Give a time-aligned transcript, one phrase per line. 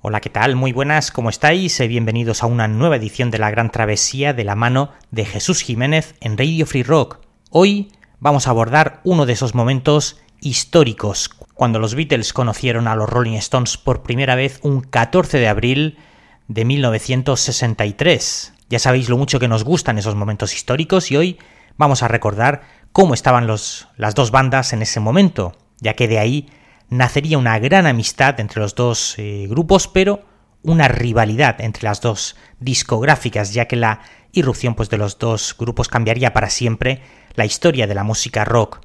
[0.00, 0.54] Hola, ¿qué tal?
[0.54, 1.80] Muy buenas, ¿cómo estáis?
[1.80, 5.60] Eh, bienvenidos a una nueva edición de La Gran Travesía de la mano de Jesús
[5.60, 7.18] Jiménez en Radio Free Rock.
[7.50, 7.90] Hoy
[8.20, 13.38] vamos a abordar uno de esos momentos históricos, cuando los Beatles conocieron a los Rolling
[13.38, 15.98] Stones por primera vez un 14 de abril
[16.46, 18.52] de 1963.
[18.70, 21.38] Ya sabéis lo mucho que nos gustan esos momentos históricos y hoy
[21.76, 22.62] vamos a recordar
[22.92, 26.48] cómo estaban los, las dos bandas en ese momento, ya que de ahí
[26.90, 30.24] nacería una gran amistad entre los dos eh, grupos, pero
[30.62, 34.00] una rivalidad entre las dos discográficas, ya que la
[34.32, 37.02] irrupción pues, de los dos grupos cambiaría para siempre
[37.34, 38.80] la historia de la música rock.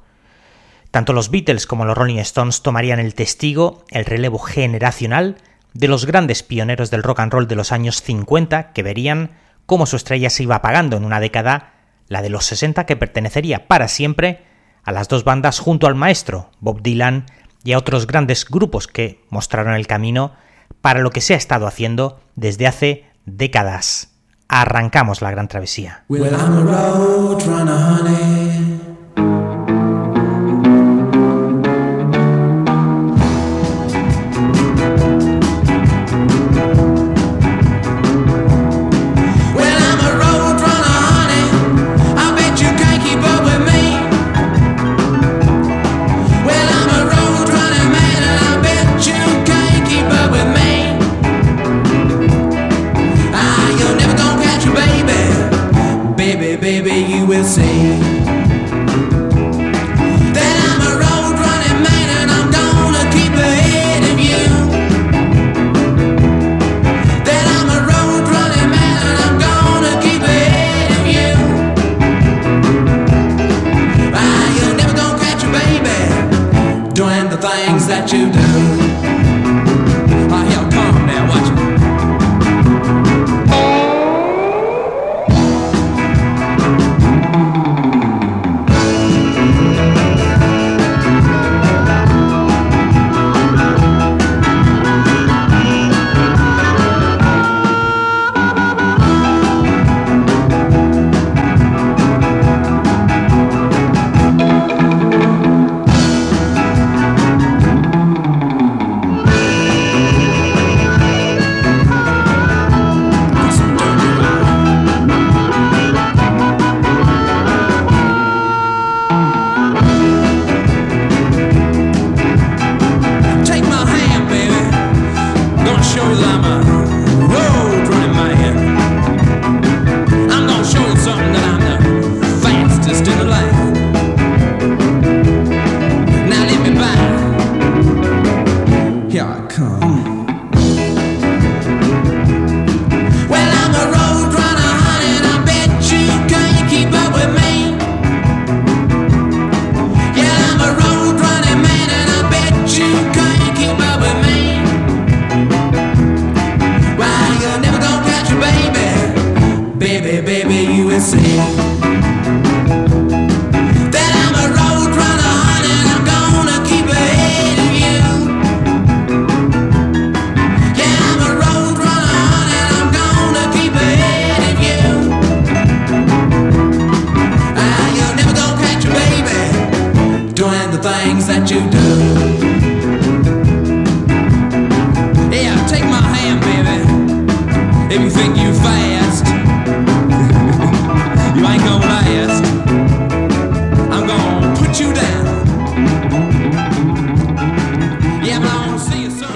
[0.90, 5.36] Tanto los Beatles como los Rolling Stones tomarían el testigo, el relevo generacional,
[5.72, 9.32] de los grandes pioneros del rock and roll de los años 50 que verían
[9.66, 11.72] cómo su estrella se iba apagando en una década,
[12.06, 14.44] la de los 60 que pertenecería para siempre
[14.84, 17.26] a las dos bandas junto al maestro, Bob Dylan
[17.64, 20.32] y a otros grandes grupos que mostraron el camino
[20.80, 24.10] para lo que se ha estado haciendo desde hace décadas.
[24.48, 26.04] Arrancamos la gran travesía.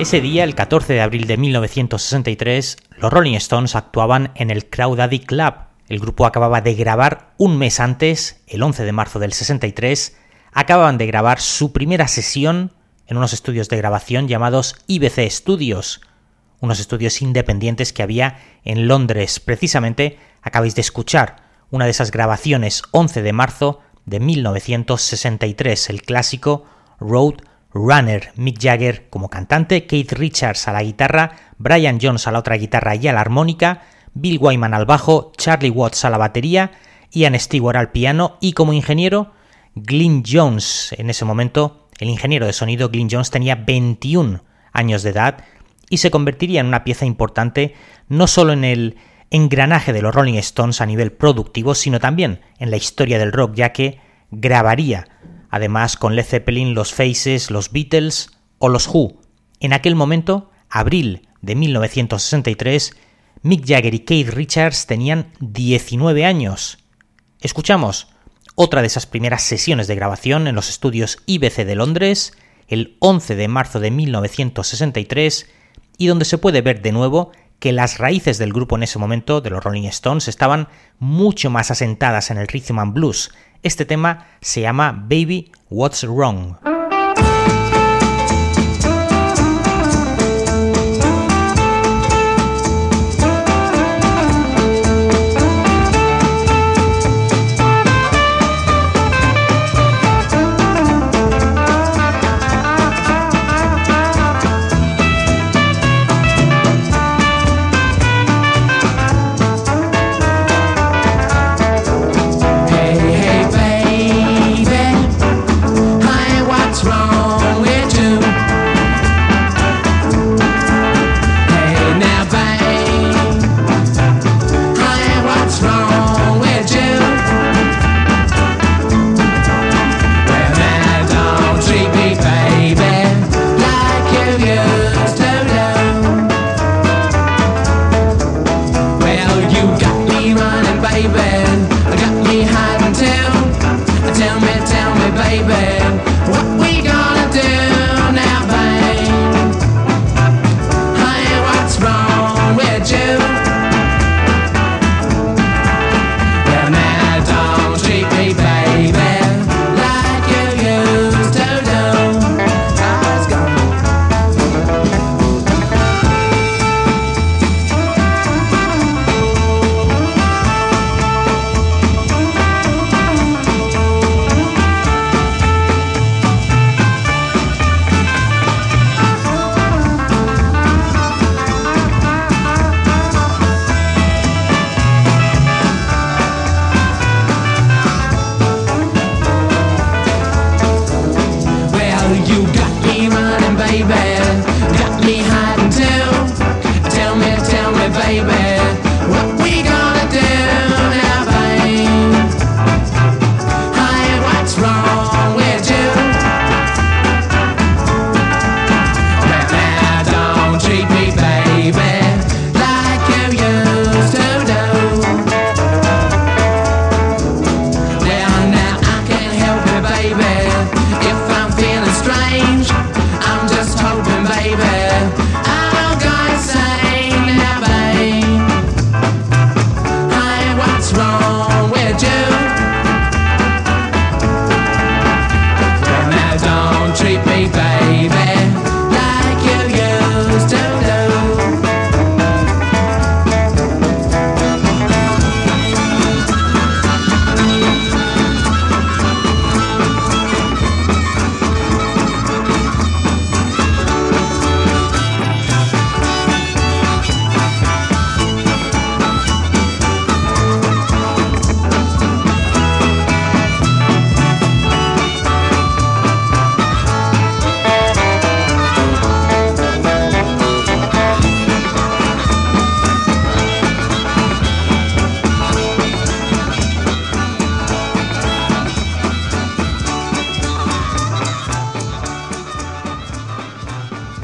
[0.08, 5.18] Ese día, el 14 de abril de 1963, los Rolling Stones actuaban en el Crowdaddy
[5.18, 5.52] Club.
[5.86, 10.16] El grupo acababa de grabar un mes antes, el 11 de marzo del 63,
[10.54, 12.72] acababan de grabar su primera sesión
[13.06, 16.00] en unos estudios de grabación llamados IBC Studios,
[16.60, 19.40] unos estudios independientes que había en Londres.
[19.40, 21.36] Precisamente acabáis de escuchar
[21.70, 26.64] una de esas grabaciones 11 de marzo de 1963, el clásico
[26.98, 27.42] Road
[27.78, 32.56] Runner, Mick Jagger como cantante, Keith Richards a la guitarra, Brian Jones a la otra
[32.56, 33.82] guitarra y a la armónica,
[34.14, 36.72] Bill Wyman al bajo, Charlie Watts a la batería,
[37.12, 39.32] Ian Stewart al piano y como ingeniero,
[39.74, 40.94] Glyn Jones.
[40.98, 44.42] En ese momento, el ingeniero de sonido Glyn Jones tenía 21
[44.72, 45.44] años de edad
[45.88, 47.74] y se convertiría en una pieza importante
[48.08, 48.96] no solo en el
[49.30, 53.54] engranaje de los Rolling Stones a nivel productivo, sino también en la historia del rock,
[53.54, 54.00] ya que
[54.30, 55.06] grabaría
[55.50, 59.20] además con Led Zeppelin, los Faces, los Beatles o los Who.
[59.60, 62.96] En aquel momento, abril de 1963,
[63.42, 66.78] Mick Jagger y Keith Richards tenían 19 años.
[67.40, 68.08] Escuchamos
[68.54, 72.32] otra de esas primeras sesiones de grabación en los estudios IBC de Londres,
[72.66, 75.48] el 11 de marzo de 1963,
[75.96, 79.40] y donde se puede ver de nuevo que las raíces del grupo en ese momento,
[79.40, 80.68] de los Rolling Stones, estaban
[80.98, 83.30] mucho más asentadas en el rhythm and blues.
[83.62, 86.54] Este tema se llama Baby What's Wrong.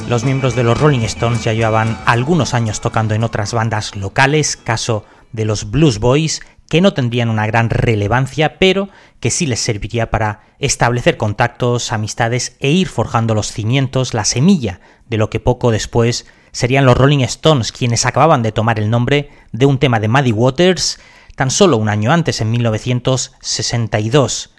[0.08, 4.58] Los miembros de los Rolling Stones ya llevaban algunos años tocando en otras bandas locales,
[4.58, 9.60] caso de los Blues Boys, que no tendrían una gran relevancia, pero que sí les
[9.60, 15.40] serviría para establecer contactos, amistades e ir forjando los cimientos, la semilla de lo que
[15.40, 20.00] poco después serían los Rolling Stones, quienes acababan de tomar el nombre de un tema
[20.00, 21.00] de Muddy Waters
[21.34, 24.50] tan solo un año antes, en 1962.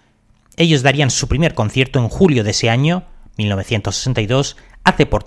[0.58, 3.04] Ellos darían su primer concierto en julio de ese año,
[3.38, 4.56] 1962,
[4.86, 5.26] hace por,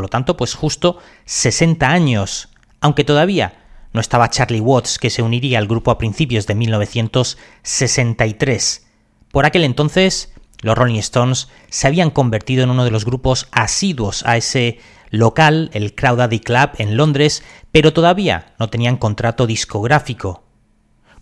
[0.00, 3.54] lo tanto pues justo 60 años, aunque todavía
[3.92, 8.86] no estaba Charlie Watts que se uniría al grupo a principios de 1963.
[9.32, 14.26] Por aquel entonces, los Rolling Stones se habían convertido en uno de los grupos asiduos
[14.26, 14.80] a ese
[15.10, 20.42] local, el Crowdaddy Club en Londres, pero todavía no tenían contrato discográfico.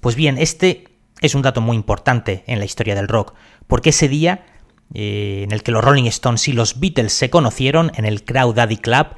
[0.01, 0.89] Pues bien, este
[1.21, 3.35] es un dato muy importante en la historia del rock,
[3.67, 4.47] porque ese día
[4.95, 8.55] eh, en el que los Rolling Stones y los Beatles se conocieron en el Crowd
[8.55, 9.09] Daddy Club,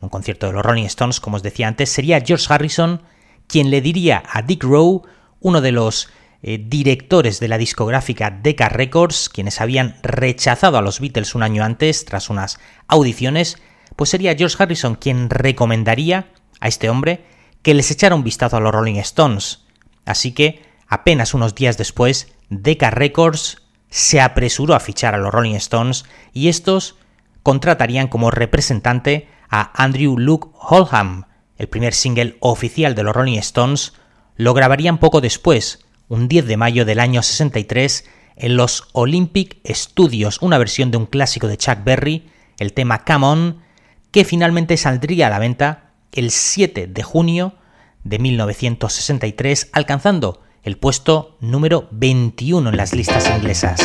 [0.00, 3.02] un concierto de los Rolling Stones, como os decía antes, sería George Harrison
[3.46, 5.02] quien le diría a Dick Rowe,
[5.40, 6.08] uno de los
[6.42, 11.64] eh, directores de la discográfica Decca Records, quienes habían rechazado a los Beatles un año
[11.64, 13.58] antes tras unas audiciones,
[13.96, 17.24] pues sería George Harrison quien recomendaría a este hombre
[17.62, 19.66] que les echara un vistazo a los Rolling Stones.
[20.06, 23.58] Así que, apenas unos días después, Decca Records
[23.90, 26.96] se apresuró a fichar a los Rolling Stones y estos
[27.42, 31.26] contratarían como representante a Andrew Luke Holham.
[31.58, 33.92] El primer single oficial de los Rolling Stones
[34.36, 38.04] lo grabarían poco después, un 10 de mayo del año 63,
[38.36, 43.26] en los Olympic Studios, una versión de un clásico de Chuck Berry, el tema Come
[43.26, 43.62] On,
[44.10, 47.54] que finalmente saldría a la venta el 7 de junio
[48.04, 53.80] de 1963, alcanzando el puesto número 21 en las listas inglesas.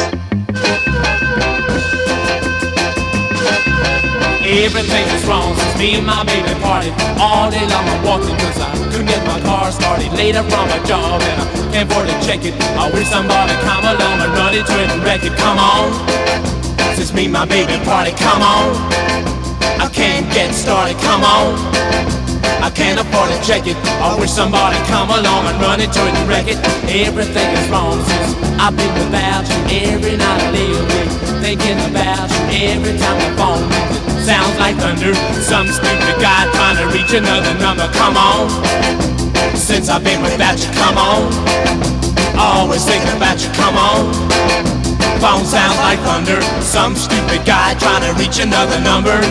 [13.05, 13.85] Somebody come
[15.37, 18.75] Come on, since me my baby come on.
[19.79, 22.24] I can't get started, come on
[22.65, 23.77] I can't afford to check it.
[24.01, 26.57] I wish somebody come along and run into it and wreck it.
[26.89, 29.93] Everything is wrong since I've been without you.
[29.93, 31.13] Every night I lay awake
[31.45, 32.73] thinking about you.
[32.73, 35.13] Every time the phone rings, sounds like thunder.
[35.45, 37.85] Some stupid guy trying to reach another number.
[38.01, 38.49] Come on.
[39.53, 41.29] Since I've been without you, come on.
[42.33, 44.09] Always thinking about you, come on.
[45.21, 46.41] Phone sounds like thunder.
[46.65, 49.21] Some stupid guy trying to reach another number.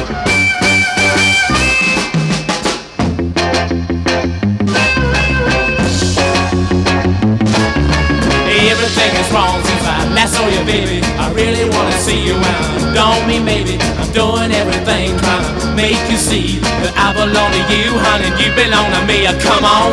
[10.24, 11.04] I saw you, baby.
[11.20, 12.96] I really wanna see you around.
[12.96, 17.60] Don't mean maybe I'm doing everything trying to make you see that I belong to
[17.68, 18.32] you, honey.
[18.40, 19.28] You belong to me.
[19.28, 19.92] Uh, come on,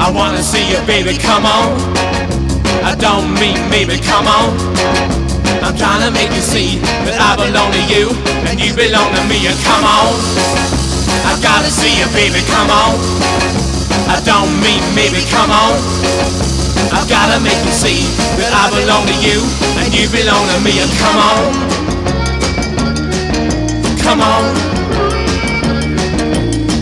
[0.00, 1.20] I wanna see you, baby.
[1.20, 1.76] Come on.
[2.80, 4.00] I don't mean maybe.
[4.00, 4.56] Come on.
[5.60, 8.16] I'm trying to make you see that I belong to you
[8.48, 9.44] and you belong to me.
[9.44, 10.16] Uh, come on,
[11.28, 12.40] I gotta see you, baby.
[12.48, 12.96] Come on.
[14.08, 15.20] I don't mean maybe.
[15.28, 16.49] Come on.
[16.90, 18.06] Gotta make see
[18.38, 19.42] that I belong to you
[19.82, 20.78] and you belong to me.
[20.78, 21.52] And come on,
[23.98, 24.44] come on,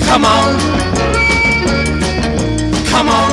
[0.04, 0.56] come on,
[2.90, 3.32] come on.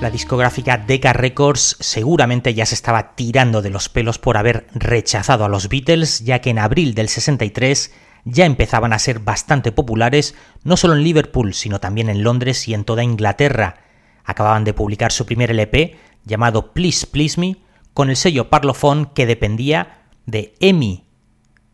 [0.00, 5.46] La discográfica Decca Records seguramente ya se estaba tirando de los pelos por haber rechazado
[5.46, 7.90] a los Beatles, ya que en abril del 63
[8.26, 12.74] ya empezaban a ser bastante populares no solo en Liverpool, sino también en Londres y
[12.74, 13.76] en toda Inglaterra.
[14.24, 17.56] Acababan de publicar su primer LP, llamado Please Please Me,
[17.94, 21.04] con el sello Parlophone que dependía de EMI.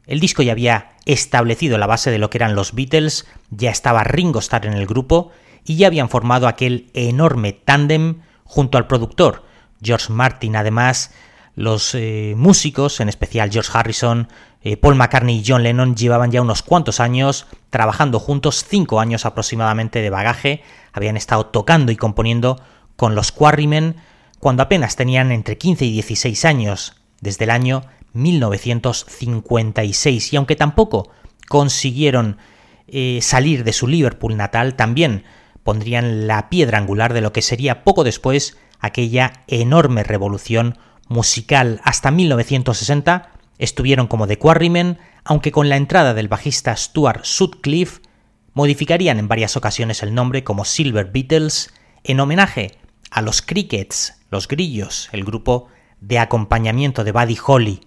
[0.07, 4.05] El disco ya había establecido la base de lo que eran los Beatles, ya estaba
[4.05, 5.33] Ringo Starr en el grupo
[5.65, 9.45] y ya habían formado aquel enorme tándem junto al productor.
[9.81, 11.13] George Martin, además,
[11.55, 14.29] los eh, músicos, en especial George Harrison,
[14.63, 19.27] eh, Paul McCartney y John Lennon llevaban ya unos cuantos años trabajando juntos, cinco años
[19.27, 22.61] aproximadamente de bagaje, habían estado tocando y componiendo
[22.97, 23.97] con los Quarrymen
[24.39, 27.83] cuando apenas tenían entre 15 y 16 años, desde el año
[28.13, 31.11] 1956, y aunque tampoco
[31.49, 32.39] consiguieron
[32.89, 35.25] eh, salir de su Liverpool natal, también
[35.63, 40.79] pondrían la piedra angular de lo que sería poco después aquella enorme revolución
[41.13, 48.01] musical hasta 1960 estuvieron como The Quarrymen, aunque con la entrada del bajista Stuart Sutcliffe
[48.55, 51.73] modificarían en varias ocasiones el nombre como Silver Beatles
[52.05, 52.79] en homenaje
[53.11, 55.69] a los Crickets, los Grillos, el grupo
[56.01, 57.81] de acompañamiento de Buddy Holly.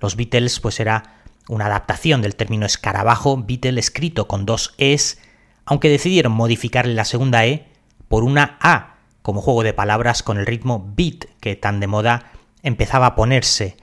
[0.00, 5.18] Los Beatles pues era una adaptación del término escarabajo Beatle escrito con dos es,
[5.64, 7.68] aunque decidieron modificarle la segunda e
[8.08, 12.32] por una a como juego de palabras con el ritmo beat que tan de moda
[12.62, 13.76] empezaba a ponerse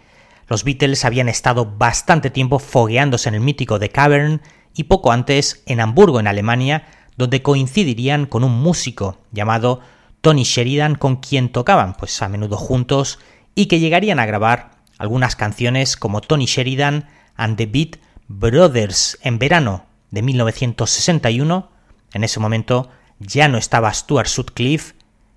[0.47, 4.41] los Beatles habían estado bastante tiempo fogueándose en el mítico The Cavern
[4.75, 6.85] y poco antes en Hamburgo, en Alemania,
[7.17, 9.79] donde coincidirían con un músico llamado
[10.21, 13.19] Tony Sheridan con quien tocaban pues a menudo juntos
[13.55, 19.39] y que llegarían a grabar algunas canciones como Tony Sheridan and the Beat Brothers en
[19.39, 21.71] verano de 1961.
[22.13, 22.89] En ese momento
[23.19, 24.93] ya no estaba Stuart Sutcliffe,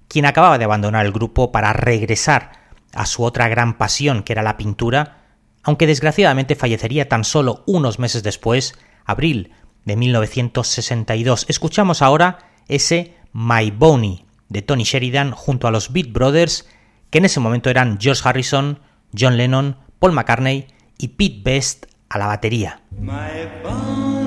[0.06, 2.57] quien acababa de abandonar el grupo para regresar
[2.94, 5.24] a su otra gran pasión, que era la pintura,
[5.62, 9.52] aunque desgraciadamente fallecería tan solo unos meses después, abril
[9.84, 11.46] de 1962.
[11.48, 16.68] Escuchamos ahora ese My Boney de Tony Sheridan junto a los Beat Brothers,
[17.10, 18.80] que en ese momento eran George Harrison,
[19.18, 20.66] John Lennon, Paul McCartney
[20.98, 22.80] y Pete Best a la batería.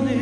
[0.08, 0.21] see.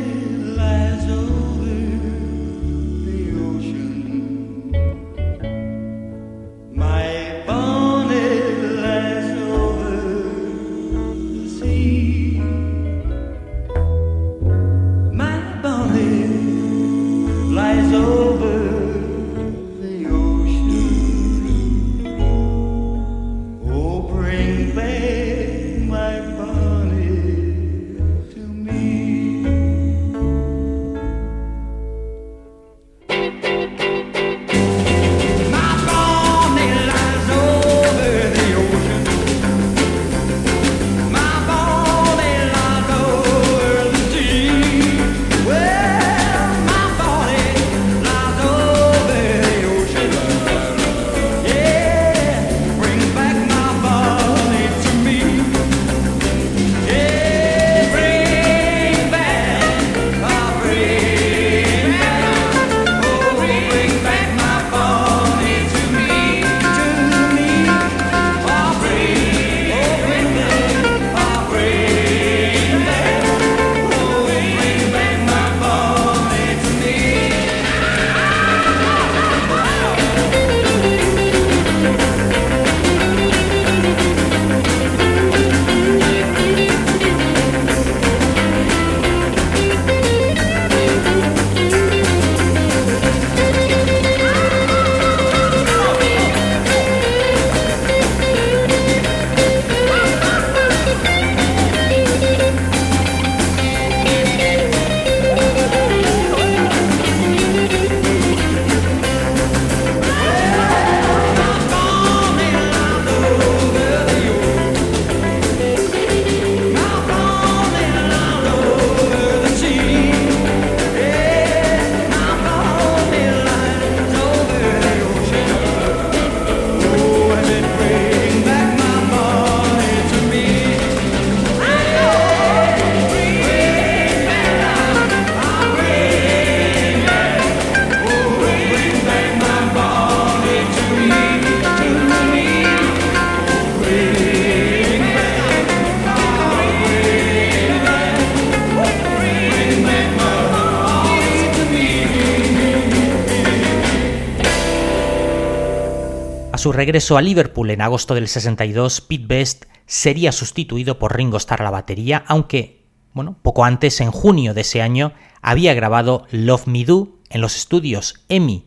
[156.58, 161.62] Su regreso a Liverpool en agosto del 62, Pete Best sería sustituido por Ringo Starr
[161.62, 166.66] a la batería, aunque, bueno, poco antes, en junio de ese año, había grabado Love
[166.66, 168.66] Me Do en los estudios EMI.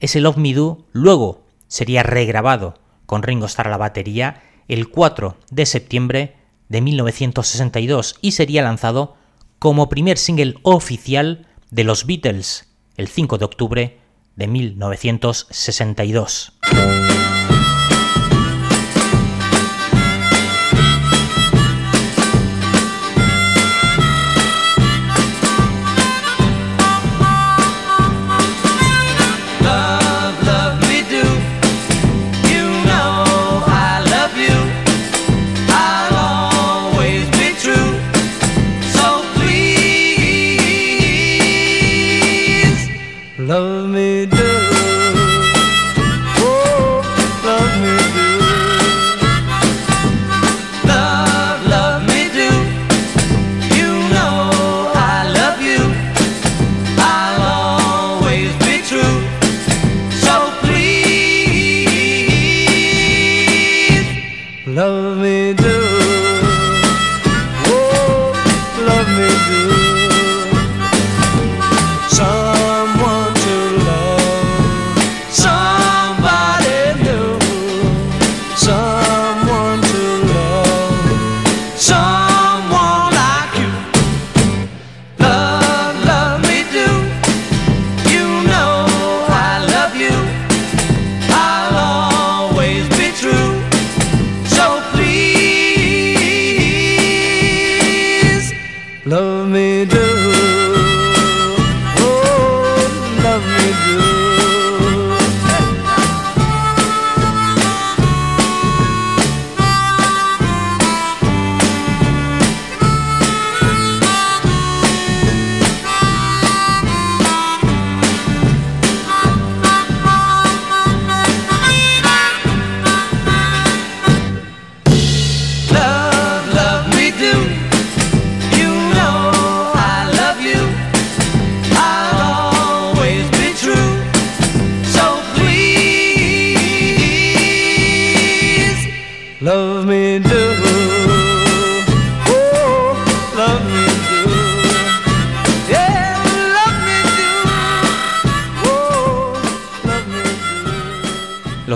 [0.00, 2.74] Ese Love Me Do luego sería regrabado
[3.06, 6.36] con Ringo Starr a la batería el 4 de septiembre
[6.68, 9.16] de 1962 y sería lanzado
[9.58, 14.00] como primer single oficial de los Beatles el 5 de octubre
[14.36, 16.52] de 1962.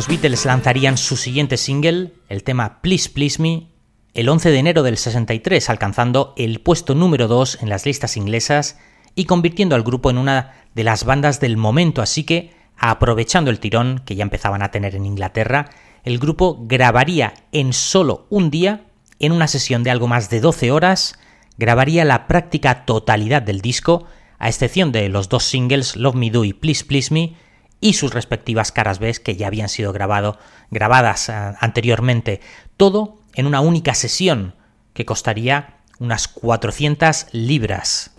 [0.02, 3.68] Beatles lanzarían su siguiente single, el tema Please Please Me,
[4.12, 8.76] el 11 de enero del 63, alcanzando el puesto número 2 en las listas inglesas
[9.14, 13.60] y convirtiendo al grupo en una de las bandas del momento, así que, aprovechando el
[13.60, 15.70] tirón que ya empezaban a tener en Inglaterra,
[16.02, 18.86] el grupo grabaría en solo un día,
[19.20, 21.20] en una sesión de algo más de 12 horas,
[21.56, 24.06] grabaría la práctica totalidad del disco,
[24.40, 27.36] a excepción de los dos singles Love Me Do y Please Please Me,
[27.84, 30.38] y sus respectivas caras B que ya habían sido grabado,
[30.70, 32.40] grabadas eh, anteriormente.
[32.78, 34.54] Todo en una única sesión
[34.94, 38.10] que costaría unas 400 libras.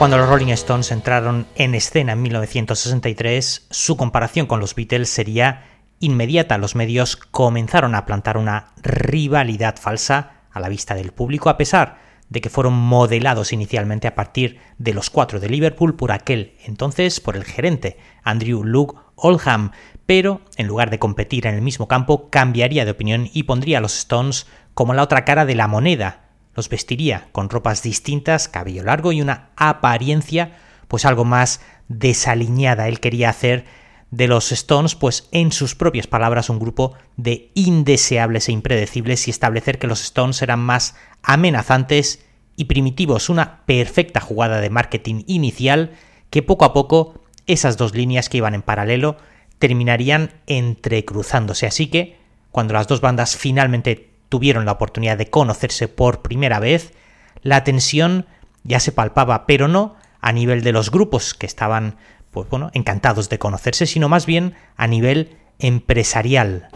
[0.00, 5.66] Cuando los Rolling Stones entraron en escena en 1963, su comparación con los Beatles sería
[5.98, 6.56] inmediata.
[6.56, 11.98] Los medios comenzaron a plantar una rivalidad falsa a la vista del público, a pesar
[12.30, 17.20] de que fueron modelados inicialmente a partir de los cuatro de Liverpool por aquel entonces
[17.20, 19.72] por el gerente Andrew Luke Oldham,
[20.06, 23.80] pero en lugar de competir en el mismo campo cambiaría de opinión y pondría a
[23.82, 28.84] los Stones como la otra cara de la moneda, los vestiría con ropas distintas, cabello
[28.84, 30.56] largo y una apariencia
[30.88, 32.88] pues algo más desaliñada.
[32.88, 33.64] Él quería hacer
[34.10, 39.30] de los Stones, pues en sus propias palabras, un grupo de indeseables e impredecibles y
[39.30, 42.24] establecer que los Stones eran más amenazantes
[42.56, 45.92] y primitivos, una perfecta jugada de marketing inicial
[46.30, 49.16] que poco a poco esas dos líneas que iban en paralelo
[49.58, 51.66] terminarían entrecruzándose.
[51.66, 52.18] Así que,
[52.50, 56.94] cuando las dos bandas finalmente tuvieron la oportunidad de conocerse por primera vez,
[57.42, 58.26] la tensión
[58.64, 61.96] ya se palpaba, pero no a nivel de los grupos que estaban,
[62.30, 66.68] pues bueno, encantados de conocerse, sino más bien a nivel empresarial.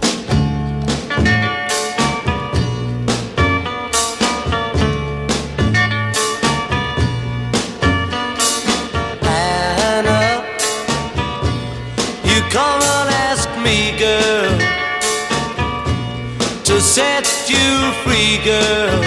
[18.45, 19.03] Girl.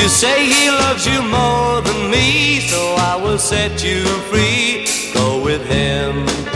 [0.00, 4.86] You say he loves you more than me, so I will set you free.
[5.14, 6.49] Go with him.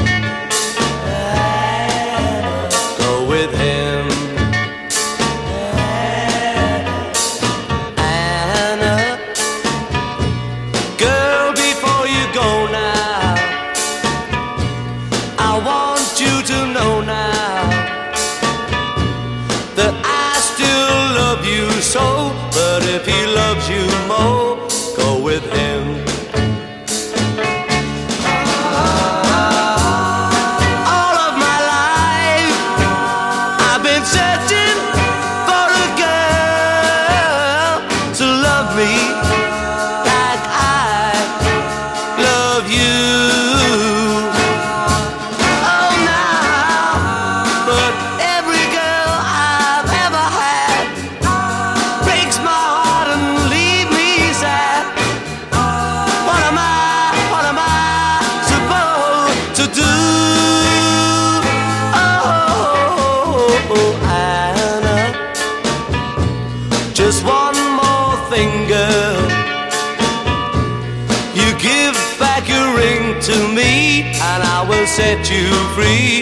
[75.75, 76.14] Free.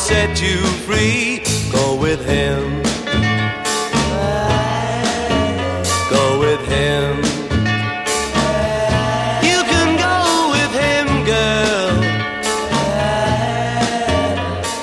[0.00, 1.42] Set you free.
[1.70, 2.82] Go with him.
[6.08, 7.20] Go with him.
[9.42, 11.90] You can go with him, girl.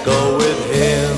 [0.05, 1.15] Go with him.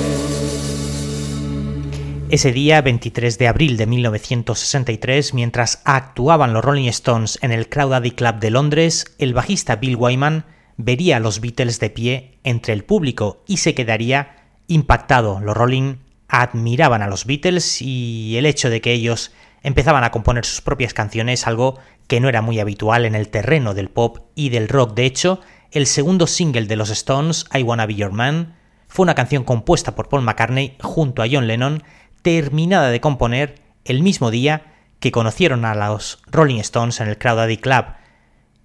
[2.31, 8.11] Ese día, 23 de abril de 1963, mientras actuaban los Rolling Stones en el Crowdaddy
[8.11, 10.45] Club de Londres, el bajista Bill Wyman
[10.79, 15.41] vería a los Beatles de pie entre el público y se quedaría impactado.
[15.41, 15.97] Los Rolling
[16.29, 20.93] admiraban a los Beatles y el hecho de que ellos empezaban a componer sus propias
[20.93, 24.93] canciones, algo que no era muy habitual en el terreno del pop y del rock.
[24.93, 28.55] De hecho, el segundo single de los Stones, I Wanna Be Your Man,
[28.87, 31.83] fue una canción compuesta por Paul McCartney junto a John Lennon,
[32.21, 37.57] terminada de componer el mismo día que conocieron a los Rolling Stones en el Crowdaddy
[37.57, 37.85] Club.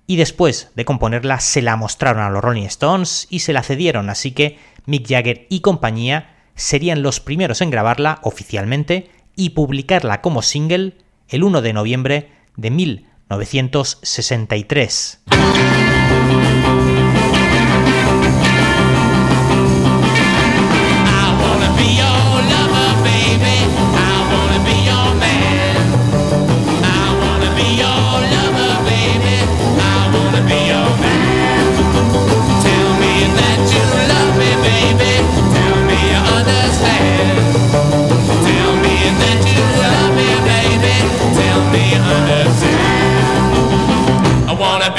[0.06, 4.10] Y después de componerla se la mostraron a los Rolling Stones y se la cedieron,
[4.10, 10.42] así que Mick Jagger y compañía serían los primeros en grabarla oficialmente y publicarla como
[10.42, 15.22] single el 1 de noviembre de 1963.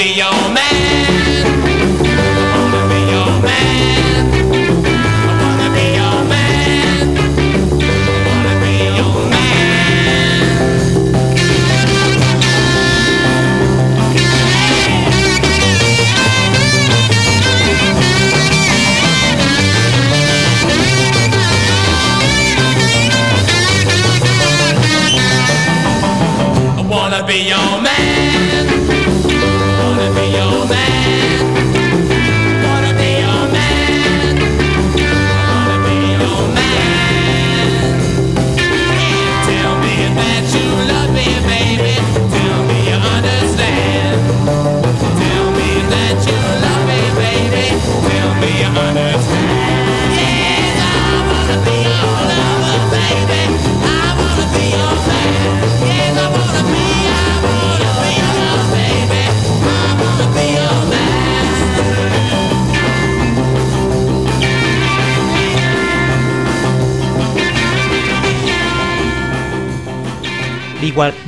[0.05, 0.44] be on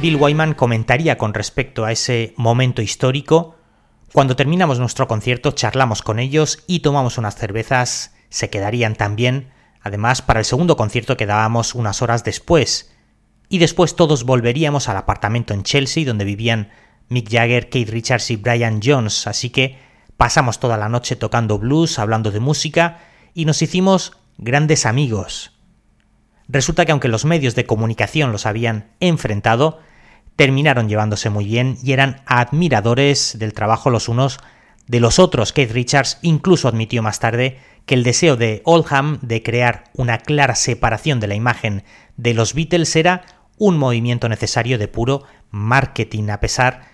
[0.02, 3.58] Bill Wyman comentaría con respecto a ese momento histórico.
[4.14, 9.52] Cuando terminamos nuestro concierto charlamos con ellos y tomamos unas cervezas, se quedarían también,
[9.82, 12.94] además para el segundo concierto quedábamos unas horas después,
[13.50, 16.70] y después todos volveríamos al apartamento en Chelsea donde vivían
[17.10, 19.78] Mick Jagger, Kate Richards y Brian Jones, así que
[20.16, 23.00] pasamos toda la noche tocando blues, hablando de música,
[23.34, 25.57] y nos hicimos grandes amigos.
[26.50, 29.80] Resulta que aunque los medios de comunicación los habían enfrentado,
[30.36, 34.40] terminaron llevándose muy bien y eran admiradores del trabajo los unos
[34.88, 35.52] de los otros.
[35.52, 40.56] Keith Richards incluso admitió más tarde que el deseo de Oldham de crear una clara
[40.56, 41.84] separación de la imagen
[42.16, 43.24] de los Beatles era
[43.58, 46.30] un movimiento necesario de puro marketing.
[46.30, 46.90] A pesar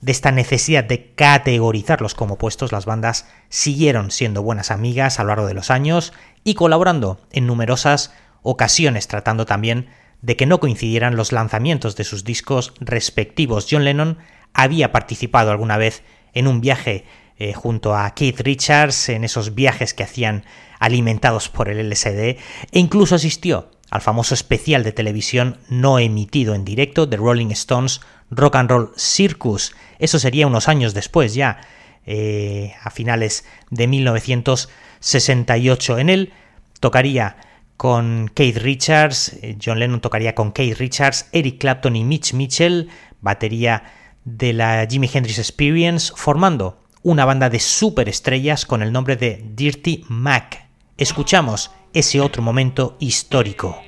[0.00, 5.28] de esta necesidad de categorizarlos como puestos, las bandas siguieron siendo buenas amigas a lo
[5.28, 6.12] largo de los años
[6.44, 8.12] y colaborando en numerosas
[8.50, 9.88] ocasiones tratando también
[10.22, 13.66] de que no coincidieran los lanzamientos de sus discos respectivos.
[13.70, 14.16] John Lennon
[14.54, 17.04] había participado alguna vez en un viaje
[17.36, 20.46] eh, junto a Keith Richards, en esos viajes que hacían
[20.78, 22.38] alimentados por el LSD, e
[22.72, 28.56] incluso asistió al famoso especial de televisión no emitido en directo de Rolling Stones Rock
[28.56, 29.74] and Roll Circus.
[29.98, 31.60] Eso sería unos años después ya,
[32.06, 35.98] eh, a finales de 1968.
[35.98, 36.32] En él
[36.80, 37.36] tocaría
[37.78, 42.90] con Keith Richards, eh, John Lennon tocaría con Keith Richards, Eric Clapton y Mitch Mitchell,
[43.20, 43.84] batería
[44.24, 50.04] de la Jimi Hendrix Experience, formando una banda de superestrellas con el nombre de Dirty
[50.08, 50.66] Mac.
[50.96, 53.80] Escuchamos ese otro momento histórico.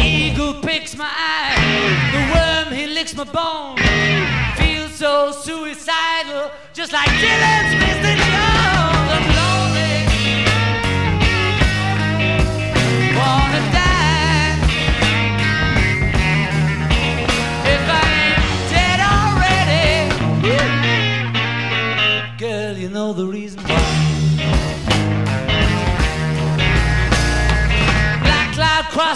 [0.00, 1.38] Eagle picks my eye
[2.12, 3.76] the worm he licks my bone.
[4.56, 8.27] Feel so suicidal, just like Dylan's Mr.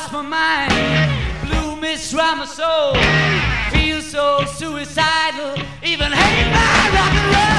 [0.03, 1.49] crossed my mind.
[1.49, 2.95] Blue mist round my soul
[3.73, 7.52] feel so suicidal, even hate my rock and roll.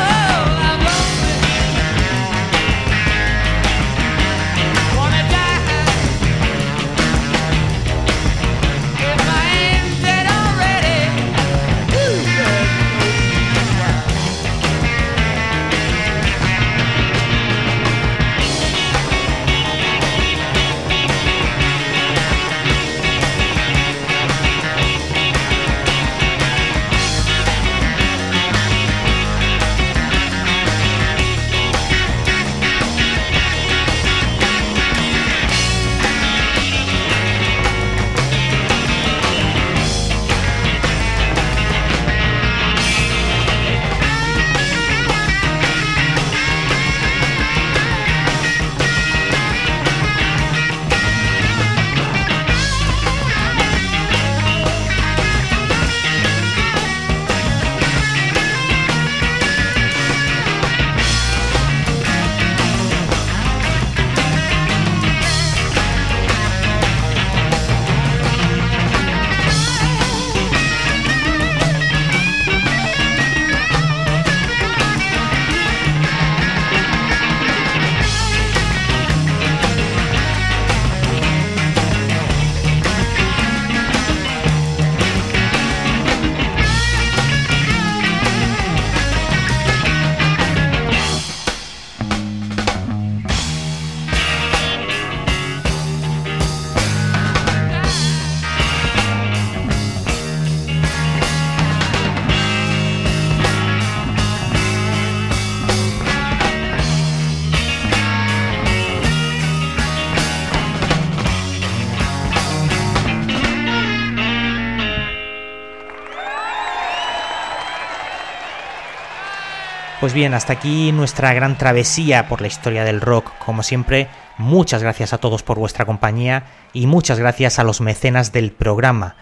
[120.03, 123.31] Pues bien, hasta aquí nuestra gran travesía por la historia del rock.
[123.37, 126.43] Como siempre, muchas gracias a todos por vuestra compañía
[126.73, 129.15] y muchas gracias a los mecenas del programa.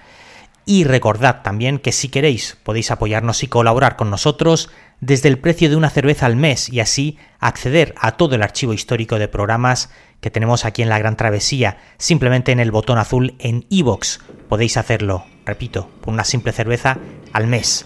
[0.65, 4.71] Y recordad también que si queréis podéis apoyarnos y colaborar con nosotros
[5.01, 8.73] desde el precio de una cerveza al mes y así acceder a todo el archivo
[8.73, 13.35] histórico de programas que tenemos aquí en la Gran Travesía, simplemente en el botón azul
[13.37, 14.17] en iVoox.
[14.49, 16.97] Podéis hacerlo, repito, por una simple cerveza
[17.33, 17.85] al mes.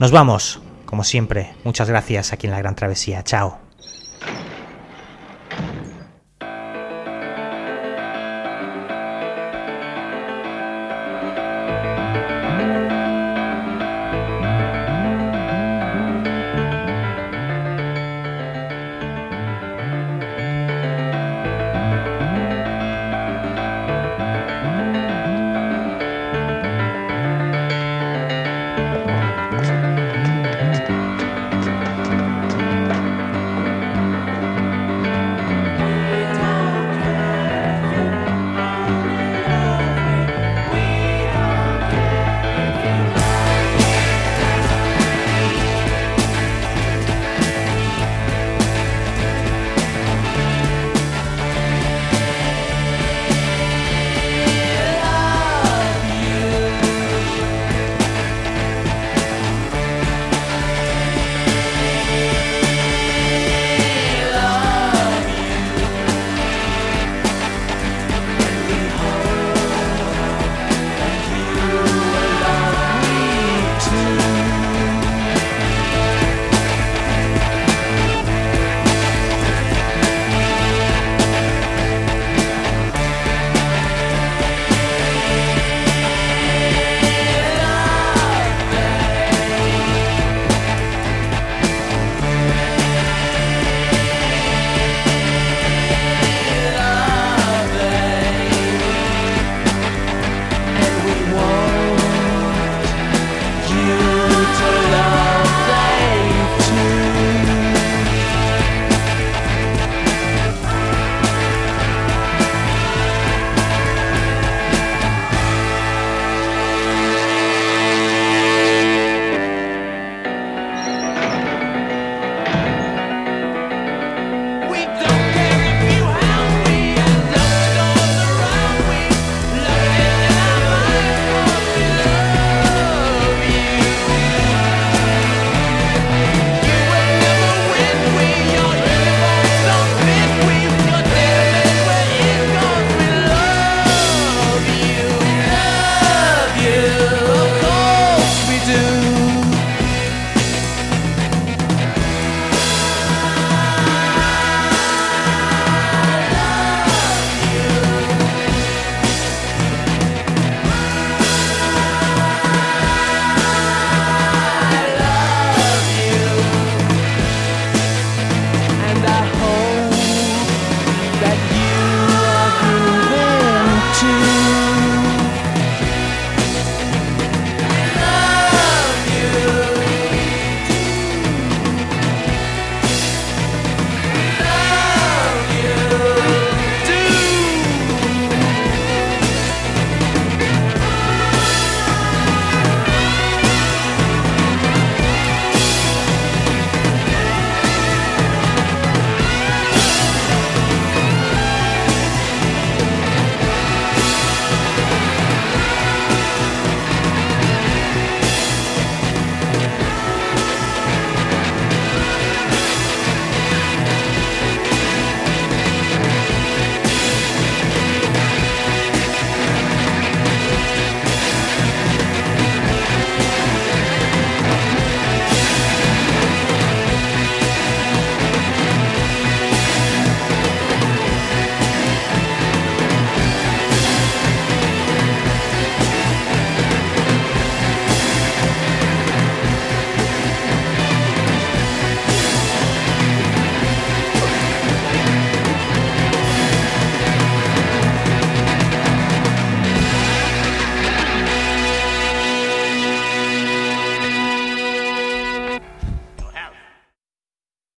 [0.00, 0.60] Nos vamos,
[0.92, 3.22] como siempre, muchas gracias aquí en la Gran Travesía.
[3.22, 3.61] Chao.